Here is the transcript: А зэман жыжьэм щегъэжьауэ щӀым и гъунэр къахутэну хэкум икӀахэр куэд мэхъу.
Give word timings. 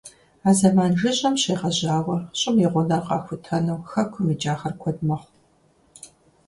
А 0.47 0.51
зэман 0.57 0.91
жыжьэм 0.99 1.35
щегъэжьауэ 1.41 2.17
щӀым 2.39 2.55
и 2.65 2.67
гъунэр 2.71 3.01
къахутэну 3.07 3.79
хэкум 3.91 4.27
икӀахэр 4.33 4.73
куэд 4.81 4.97
мэхъу. 5.07 5.33